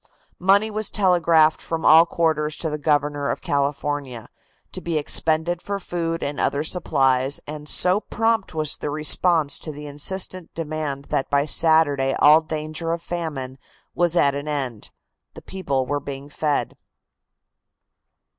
[0.39, 4.29] Money was telegraphed from all quarters to the Governor of California,
[4.71, 9.71] to be expended for food and other supplies, and so prompt was the response to
[9.71, 13.59] the insistent demand that by Saturday all danger of famine
[13.93, 14.89] was at an end;
[15.35, 16.75] the people were being fed.